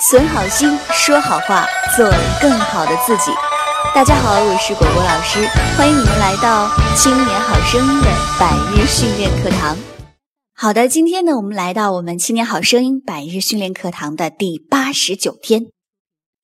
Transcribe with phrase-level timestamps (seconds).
[0.00, 2.08] 存好心，说好话，做
[2.40, 3.32] 更好的自己。
[3.92, 5.44] 大家好，我是果果老师，
[5.76, 8.08] 欢迎你们来到《青年好声音》的
[8.38, 9.76] 百日训练课堂。
[10.54, 15.66] 好的，今天呢，我们来到我们《青年好声音》百日训练课堂的第八十九天，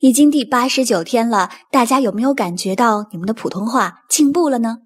[0.00, 1.48] 已经第八十九天了。
[1.70, 4.78] 大家有没有感觉到你们的普通话进步了呢？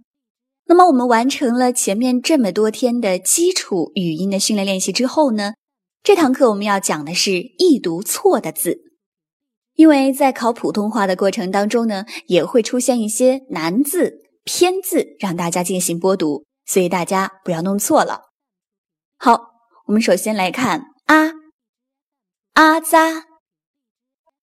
[0.67, 5.55] 那么，我们完成了前面这么多天的基础语音的训练练习之后呢？
[6.03, 8.79] 这堂课我们要讲的是易读错的字，
[9.75, 18.31] 因为在考普通话的过程当中呢，也会出现一些难字、偏字，让大家进行播读，所以大家不要弄错了。
[19.19, 19.51] 好，
[19.87, 21.33] 我们首先来看啊、
[22.55, 23.27] 阿扎、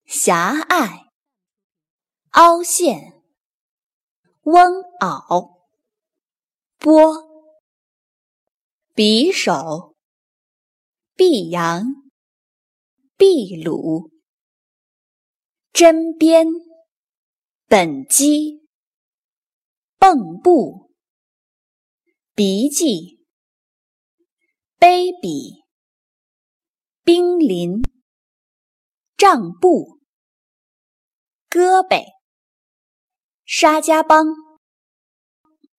[0.05, 1.05] 狭隘、
[2.32, 3.24] 凹陷、
[4.44, 5.62] 翁媪、
[6.77, 7.24] 波、
[8.94, 9.95] 匕首。
[11.18, 11.86] 碧阳、
[13.18, 14.12] 秘鲁、
[15.72, 16.46] 针砭、
[17.68, 18.68] 本机、
[19.98, 20.91] 蚌埠、
[22.34, 23.26] 鼻迹、
[24.77, 25.63] 卑鄙、
[27.05, 27.82] 濒临、
[29.16, 30.02] 账簿、
[31.49, 32.04] 胳膊、
[33.46, 34.27] 沙家浜、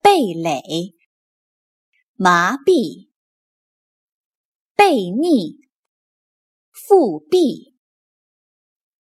[0.01, 0.95] 蓓蕾、
[2.15, 3.06] 麻痹。
[4.77, 5.59] 背逆、
[6.71, 7.75] 复辟、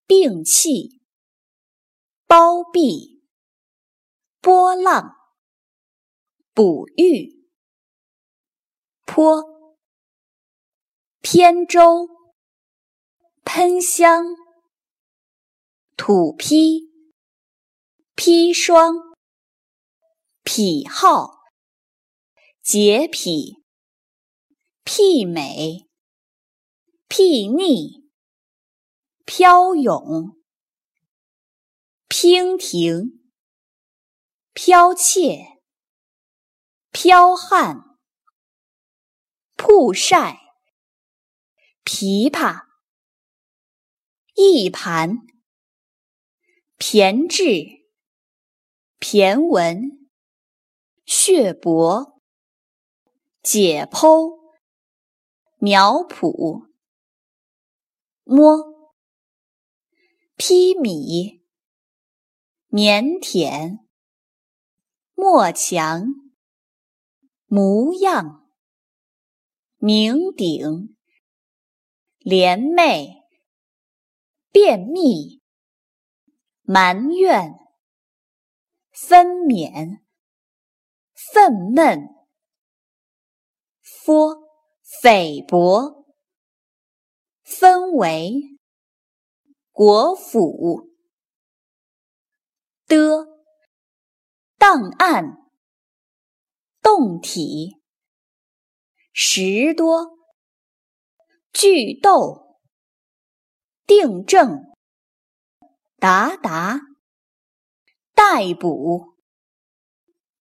[0.09, 1.03] 摒弃、
[2.27, 3.23] 包庇、
[4.41, 5.15] 波浪、
[6.55, 7.47] 哺育、
[9.05, 9.45] 坡、
[11.21, 12.09] 扁舟、
[13.45, 14.25] 喷香、
[15.95, 16.89] 土坯、
[18.17, 18.95] 砒霜、
[20.43, 21.43] 癖好、
[22.63, 23.66] 洁癖。
[24.87, 25.89] 媲美、
[27.09, 28.05] 睥睨、
[29.25, 30.37] 飘涌、
[32.09, 33.21] 娉婷、
[34.55, 35.61] 剽窃、
[36.93, 37.99] 剽悍、
[39.57, 40.39] 曝晒、
[41.85, 42.67] 琵琶、
[44.37, 45.27] 一盘、
[46.79, 47.89] 骈志、
[49.01, 50.09] 骈文、
[51.05, 52.23] 血泊、
[53.43, 54.46] 解剖。
[55.67, 56.69] 苗圃，
[58.23, 58.57] 摸，
[60.37, 61.43] 披靡，
[62.71, 63.81] 腼腆，
[65.17, 66.05] 莫强，
[67.47, 68.49] 模样，
[69.81, 70.95] 酩酊，
[72.19, 73.25] 联袂，
[74.53, 75.43] 便秘，
[76.63, 77.59] 埋怨，
[78.93, 79.99] 分娩，
[81.13, 82.09] 愤懑，
[83.83, 84.46] 佛。
[85.03, 86.07] 菲薄，
[87.43, 88.59] 分为
[89.71, 90.89] 国府
[92.87, 93.27] 的
[94.57, 95.37] 档案，
[96.83, 97.77] 动体
[99.13, 100.19] 十多，
[101.53, 102.59] 句斗
[103.87, 104.75] 订正，
[105.99, 106.81] 达达
[108.15, 109.15] 逮捕，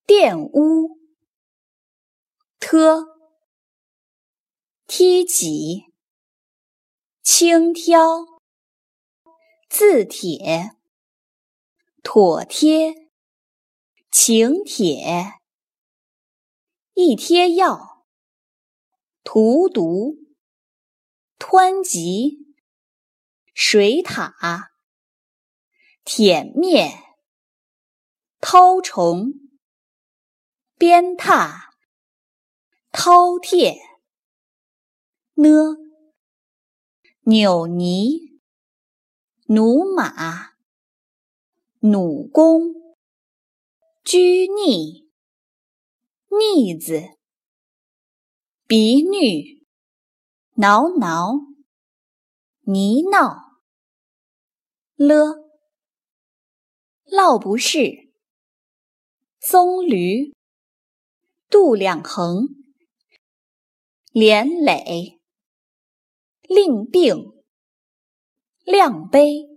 [0.08, 0.98] 玷污，
[2.60, 3.15] 特。
[4.88, 5.92] 梯级，
[7.24, 8.40] 轻佻，
[9.68, 10.76] 字帖，
[12.04, 12.94] 妥帖，
[14.12, 15.40] 请帖，
[16.94, 18.06] 一贴药，
[19.24, 20.20] 荼毒，
[21.40, 22.56] 湍急，
[23.56, 24.70] 水獭，
[26.04, 27.18] 舔面，
[28.40, 29.34] 绦虫，
[30.78, 31.72] 鞭挞，
[32.92, 33.95] 饕餮。
[35.38, 35.50] 呢，
[37.24, 38.40] 扭泥，
[39.48, 40.54] 驽马，
[41.80, 42.74] 弩弓，
[44.02, 45.10] 拘逆，
[46.30, 47.18] 逆子，
[48.66, 49.66] 鼻衄，
[50.54, 51.34] 挠挠，
[52.62, 53.60] 泥闹，
[54.96, 55.50] 了，
[57.04, 58.10] 落不是，
[59.42, 60.34] 棕榈，
[61.50, 62.48] 度量衡，
[64.14, 65.20] 连累。
[66.48, 67.44] 令病，
[68.66, 69.48] 量杯，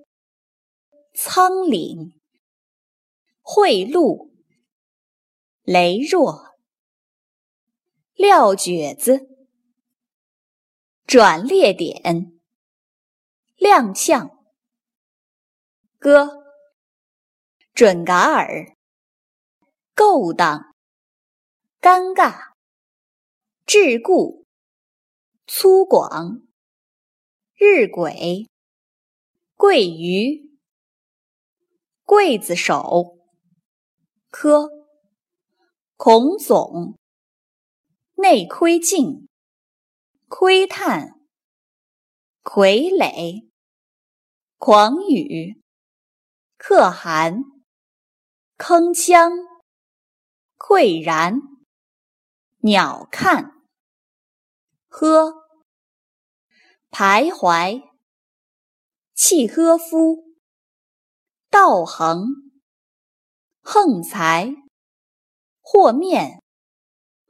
[1.12, 2.19] 苍岭，
[3.43, 4.31] 贿赂，
[5.64, 6.56] 羸弱，
[8.14, 9.29] 撂蹶子，
[11.05, 12.40] 转列点，
[13.58, 14.31] 踉跄，
[15.99, 16.43] 歌，
[17.75, 18.76] 准噶尔，
[19.94, 20.75] 勾当，
[21.82, 22.55] 尴尬，
[23.67, 24.44] 桎梏，
[25.46, 26.48] 粗犷。
[27.60, 28.46] 日晷，
[29.56, 30.49] 桂鱼，
[32.06, 33.19] 刽子手，
[34.31, 34.69] 科，
[35.96, 36.96] 孔总，
[38.14, 39.26] 内窥镜，
[40.28, 41.20] 窥探，
[42.44, 43.49] 傀儡，
[44.58, 45.61] 狂语，
[46.56, 47.43] 可汗，
[48.56, 49.32] 铿锵，
[50.56, 51.40] 喟然，
[52.58, 53.50] 鸟瞰，
[54.87, 55.48] 呵，
[56.90, 57.88] 徘徊。
[59.20, 60.32] 契诃夫，
[61.50, 62.52] 道衡，
[63.61, 64.55] 横财，
[65.61, 66.40] 和面，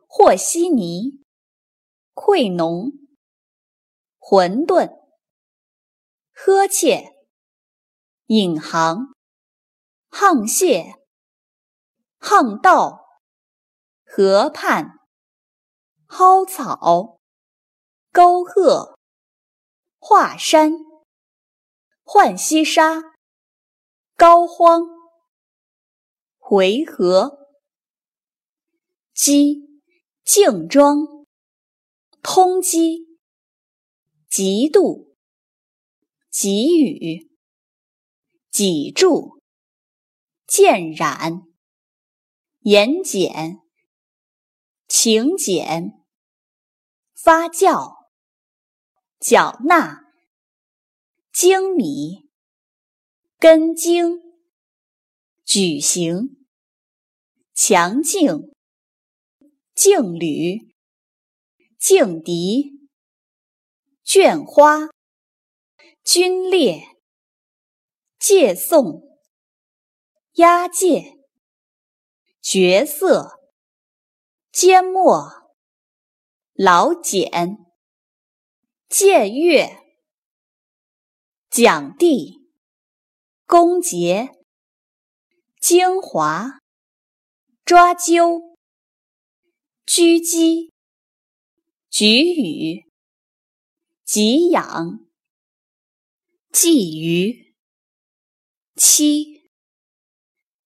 [0.06, 1.24] 和稀泥，
[2.12, 2.92] 馈农，
[4.18, 5.00] 混沌，
[6.34, 7.16] 呵切，
[8.26, 9.14] 引吭，
[10.10, 11.00] 沆瀣，
[12.20, 13.08] 沆道，
[14.04, 14.98] 河畔，
[16.06, 17.18] 蒿草，
[18.12, 18.97] 沟壑，
[19.98, 20.88] 华山。
[22.10, 23.02] 浣溪沙，
[24.16, 24.82] 膏肓，
[26.38, 27.46] 回纥，
[29.14, 29.82] 箕，
[30.24, 30.96] 净装，
[32.22, 33.04] 通缉，
[34.30, 35.12] 嫉妒，
[36.30, 37.30] 给予，
[38.50, 39.42] 脊柱，
[40.46, 41.42] 渐染，
[42.60, 43.60] 盐碱，
[44.88, 45.92] 请柬，
[47.14, 47.97] 发酵，
[49.20, 50.04] 缴纳。
[51.30, 52.28] 精米，
[53.38, 54.20] 根茎，
[55.44, 56.44] 举行，
[57.54, 58.52] 强劲，
[59.72, 60.74] 劲旅，
[61.78, 62.88] 劲敌，
[64.04, 64.88] 绢花，
[66.02, 66.82] 军列，
[68.18, 69.02] 借送，
[70.32, 71.18] 押解，
[72.40, 73.38] 角色，
[74.50, 75.52] 缄默，
[76.54, 77.30] 老茧，
[78.88, 79.84] 借阅。
[81.50, 82.48] 讲地，
[83.46, 84.30] 公节，
[85.60, 86.60] 精华，
[87.64, 88.56] 抓阄，
[89.86, 90.72] 狙击，
[91.90, 92.84] 举语，
[94.04, 95.00] 给养，
[96.52, 97.54] 鲫鱼，
[98.76, 99.50] 七，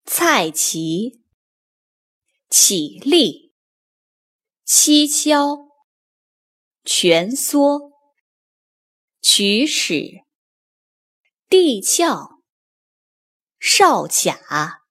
[0.04, 1.20] 菜畦，
[2.50, 3.52] 起立，
[4.66, 5.68] 蹊跷，
[6.84, 7.91] 蜷缩，
[9.22, 10.24] 龋齿。
[11.48, 12.40] 地壳，
[13.60, 14.82] 少卡，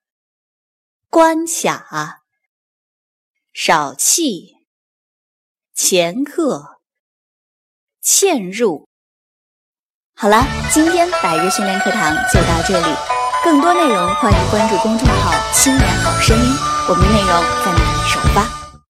[1.09, 2.21] 关卡，
[3.51, 4.57] 少气，
[5.73, 6.79] 前客，
[8.01, 8.87] 嵌入。
[10.15, 12.95] 好了，今天百日训练课堂就到这里，
[13.43, 16.45] 更多内容欢迎关注公众号“青年好声音”，
[16.87, 17.29] 我们的内容
[17.65, 18.60] 在那里首发。